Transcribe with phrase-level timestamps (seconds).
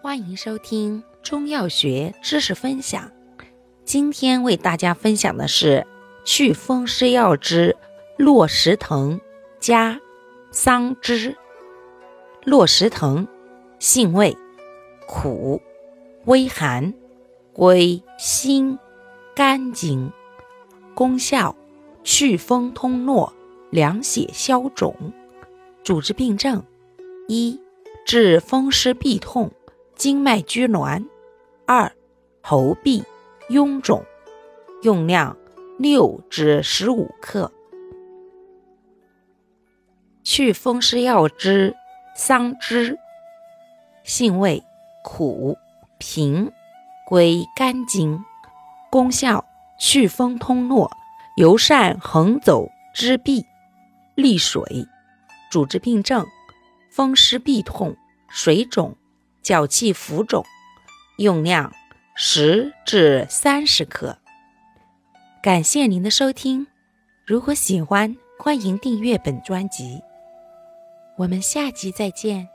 [0.00, 3.10] 欢迎收听中药学知识分享。
[3.84, 5.84] 今天为大家分享的是
[6.24, 7.76] 祛风湿药之
[8.16, 9.20] 落石藤
[9.58, 10.00] 加
[10.52, 11.36] 桑枝。
[12.44, 13.26] 落石藤，
[13.80, 14.36] 性味
[15.08, 15.60] 苦，
[16.26, 16.94] 微寒，
[17.52, 18.78] 归心、
[19.34, 20.12] 肝经。
[20.94, 21.56] 功效：
[22.04, 23.32] 祛风通络，
[23.70, 24.94] 凉血消肿。
[25.82, 26.62] 主治病症：
[27.26, 27.60] 一、
[28.06, 29.50] 治风湿痹痛。
[29.98, 31.04] 经脉拘挛，
[31.66, 31.90] 二
[32.40, 33.02] 喉痹
[33.50, 34.04] 臃肿，
[34.82, 35.36] 用量
[35.76, 37.52] 六至十五克。
[40.22, 41.74] 祛风湿药之
[42.14, 42.96] 桑枝，
[44.04, 44.62] 性味
[45.02, 45.58] 苦
[45.98, 46.52] 平，
[47.08, 48.24] 归肝经，
[48.92, 49.44] 功效
[49.80, 50.92] 祛风通络，
[51.36, 53.44] 尤善横走之痹，
[54.14, 54.62] 利水。
[55.50, 56.24] 主治病症：
[56.88, 57.96] 风湿痹痛、
[58.28, 58.96] 水肿。
[59.42, 60.44] 脚气浮肿，
[61.18, 61.72] 用量
[62.14, 64.18] 十至三十克。
[65.42, 66.66] 感谢您的收听，
[67.24, 70.02] 如果喜欢，欢迎订阅本专辑。
[71.16, 72.48] 我们下集再见。